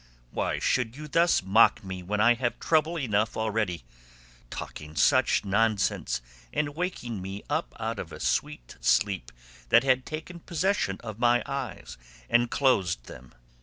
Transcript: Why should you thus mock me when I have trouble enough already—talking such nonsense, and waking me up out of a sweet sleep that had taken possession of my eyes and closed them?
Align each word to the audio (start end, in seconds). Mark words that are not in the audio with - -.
Why 0.31 0.57
should 0.57 0.95
you 0.97 1.07
thus 1.07 1.43
mock 1.43 1.83
me 1.83 2.01
when 2.01 2.19
I 2.19 2.33
have 2.33 2.59
trouble 2.59 2.97
enough 2.97 3.37
already—talking 3.37 4.95
such 4.95 5.45
nonsense, 5.45 6.23
and 6.51 6.69
waking 6.75 7.21
me 7.21 7.43
up 7.51 7.75
out 7.79 7.99
of 7.99 8.11
a 8.11 8.19
sweet 8.19 8.77
sleep 8.81 9.31
that 9.69 9.83
had 9.83 10.03
taken 10.07 10.39
possession 10.39 10.97
of 11.01 11.19
my 11.19 11.43
eyes 11.45 11.97
and 12.31 12.49
closed 12.49 13.03
them? 13.05 13.35